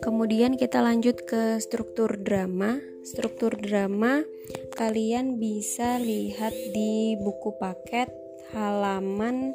Kemudian 0.00 0.56
kita 0.56 0.80
lanjut 0.80 1.28
ke 1.28 1.60
struktur 1.60 2.16
drama. 2.16 2.80
Struktur 3.04 3.52
drama 3.56 4.24
kalian 4.76 5.40
bisa 5.40 5.98
lihat 6.00 6.52
di 6.72 7.16
buku 7.20 7.52
paket 7.60 8.08
halaman 8.52 9.54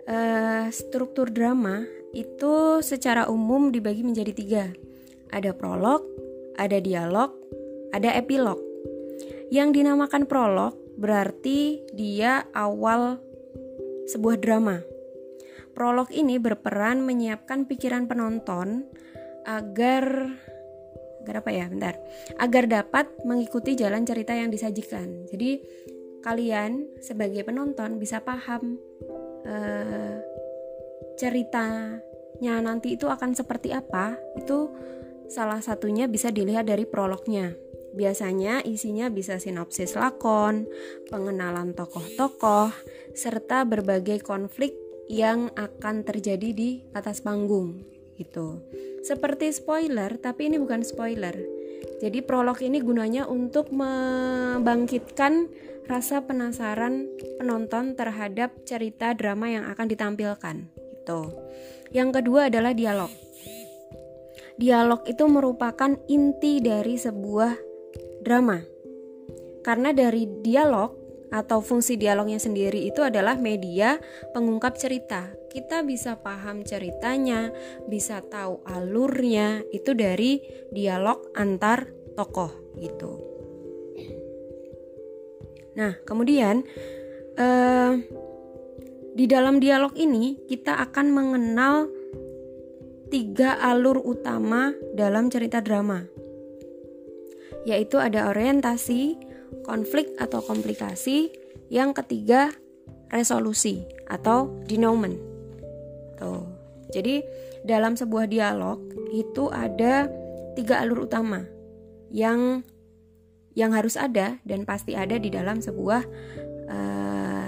uh, 0.04 0.68
struktur 0.68 1.32
drama 1.32 1.80
itu 2.12 2.84
secara 2.84 3.32
umum 3.32 3.72
dibagi 3.72 4.04
menjadi 4.04 4.32
tiga. 4.36 4.68
Ada 5.28 5.52
prolog, 5.52 6.04
ada 6.56 6.78
dialog, 6.80 7.34
ada 7.92 8.12
epilog. 8.16 8.58
Yang 9.48 9.80
dinamakan 9.80 10.28
prolog 10.28 10.76
berarti 10.98 11.84
dia 11.94 12.44
awal 12.52 13.22
sebuah 14.08 14.40
drama. 14.40 14.80
Prolog 15.72 16.10
ini 16.10 16.42
berperan 16.42 17.06
menyiapkan 17.06 17.68
pikiran 17.68 18.10
penonton 18.10 18.88
agar 19.46 20.34
agar 21.22 21.44
apa 21.44 21.50
ya? 21.52 21.68
Bentar. 21.68 21.94
Agar 22.40 22.64
dapat 22.66 23.06
mengikuti 23.22 23.76
jalan 23.76 24.02
cerita 24.08 24.32
yang 24.32 24.48
disajikan. 24.48 25.28
Jadi 25.28 25.60
kalian 26.24 26.98
sebagai 26.98 27.46
penonton 27.46 28.00
bisa 28.00 28.24
paham 28.24 28.80
uh, 29.46 30.18
ceritanya 31.14 32.54
nanti 32.64 32.96
itu 32.98 33.06
akan 33.06 33.36
seperti 33.36 33.70
apa. 33.70 34.16
Itu 34.34 34.72
salah 35.28 35.60
satunya 35.60 36.08
bisa 36.08 36.32
dilihat 36.32 36.66
dari 36.66 36.88
prolognya. 36.88 37.52
Biasanya 37.96 38.64
isinya 38.68 39.08
bisa 39.08 39.40
sinopsis 39.40 39.96
lakon, 39.96 40.68
pengenalan 41.08 41.72
tokoh-tokoh, 41.72 42.72
serta 43.16 43.64
berbagai 43.64 44.20
konflik 44.20 44.76
yang 45.08 45.48
akan 45.56 46.04
terjadi 46.04 46.52
di 46.52 46.70
atas 46.92 47.24
panggung 47.24 47.80
gitu. 48.20 48.60
Seperti 49.00 49.48
spoiler, 49.54 50.20
tapi 50.20 50.52
ini 50.52 50.60
bukan 50.60 50.84
spoiler. 50.84 51.32
Jadi 52.02 52.20
prolog 52.22 52.58
ini 52.60 52.82
gunanya 52.82 53.24
untuk 53.30 53.70
membangkitkan 53.72 55.48
rasa 55.88 56.20
penasaran 56.26 57.08
penonton 57.40 57.96
terhadap 57.96 58.52
cerita 58.68 59.16
drama 59.16 59.48
yang 59.48 59.64
akan 59.72 59.86
ditampilkan 59.88 60.56
gitu. 60.76 61.32
Yang 61.88 62.20
kedua 62.20 62.52
adalah 62.52 62.76
dialog. 62.76 63.08
Dialog 64.58 65.06
itu 65.06 65.24
merupakan 65.30 65.94
inti 66.10 66.58
dari 66.58 66.98
sebuah 66.98 67.54
drama. 68.26 68.58
Karena 69.62 69.94
dari 69.94 70.26
dialog 70.42 70.98
atau 71.28 71.60
fungsi 71.60 72.00
dialognya 72.00 72.40
sendiri 72.40 72.88
itu 72.88 73.04
adalah 73.04 73.36
media 73.38 74.00
pengungkap 74.34 74.74
cerita. 74.74 75.30
Kita 75.46 75.84
bisa 75.86 76.18
paham 76.18 76.64
ceritanya, 76.64 77.54
bisa 77.86 78.18
tahu 78.24 78.64
alurnya 78.66 79.62
itu 79.70 79.94
dari 79.94 80.40
dialog 80.74 81.30
antar 81.36 81.86
tokoh 82.18 82.50
gitu. 82.82 83.12
Nah, 85.78 85.94
kemudian 86.02 86.66
eh, 87.38 87.92
di 89.14 89.24
dalam 89.30 89.62
dialog 89.62 89.94
ini 89.94 90.42
kita 90.50 90.82
akan 90.90 91.06
mengenal 91.14 91.90
tiga 93.08 93.56
alur 93.60 94.00
utama 94.04 94.72
dalam 94.96 95.32
cerita 95.32 95.64
drama 95.64 96.18
yaitu 97.68 98.00
ada 98.00 98.32
orientasi, 98.32 99.20
konflik 99.68 100.08
atau 100.16 100.40
komplikasi, 100.40 101.28
yang 101.68 101.92
ketiga 101.92 102.48
resolusi 103.12 103.84
atau 104.08 104.48
denouement. 104.64 105.16
Tuh. 106.16 106.48
Jadi 106.88 107.20
dalam 107.68 107.92
sebuah 107.92 108.32
dialog 108.32 108.80
itu 109.12 109.52
ada 109.52 110.08
tiga 110.56 110.80
alur 110.80 111.04
utama 111.04 111.44
yang 112.08 112.64
yang 113.52 113.76
harus 113.76 114.00
ada 114.00 114.40
dan 114.48 114.64
pasti 114.64 114.96
ada 114.96 115.20
di 115.20 115.28
dalam 115.28 115.60
sebuah 115.60 116.02
uh, 116.72 117.46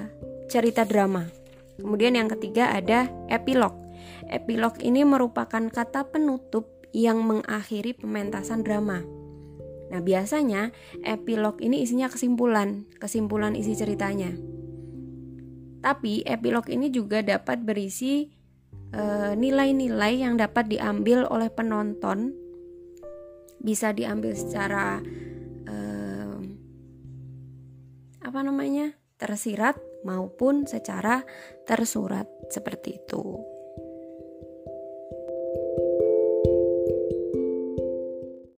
cerita 0.53 0.85
drama. 0.85 1.25
Kemudian 1.81 2.21
yang 2.21 2.29
ketiga 2.29 2.77
ada 2.77 3.09
epilog. 3.33 3.80
Epilog 4.29 4.77
ini 4.85 5.07
merupakan 5.07 5.65
kata 5.71 6.13
penutup 6.13 6.69
yang 6.93 7.23
mengakhiri 7.23 7.95
pementasan 7.95 8.67
drama. 8.67 9.01
Nah, 9.91 10.01
biasanya 10.03 10.71
epilog 11.03 11.59
ini 11.59 11.83
isinya 11.83 12.07
kesimpulan, 12.07 12.87
kesimpulan 12.99 13.59
isi 13.59 13.75
ceritanya. 13.75 14.35
Tapi 15.81 16.23
epilog 16.29 16.69
ini 16.71 16.93
juga 16.93 17.25
dapat 17.25 17.65
berisi 17.65 18.29
eh, 18.95 19.33
nilai-nilai 19.35 20.13
yang 20.21 20.39
dapat 20.39 20.71
diambil 20.71 21.27
oleh 21.27 21.51
penonton, 21.51 22.37
bisa 23.61 23.93
diambil 23.93 24.33
secara 24.33 25.05
uh, 25.69 26.39
apa 28.25 28.41
namanya 28.41 28.97
tersirat 29.21 29.77
maupun 30.01 30.65
secara 30.65 31.29
tersurat 31.69 32.25
seperti 32.49 33.05
itu. 33.05 33.37